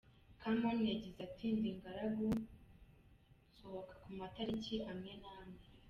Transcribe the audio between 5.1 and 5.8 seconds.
n’amwe.